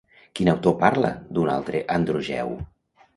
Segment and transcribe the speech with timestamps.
[0.37, 2.51] Quin autor parla d'un altre Androgeu?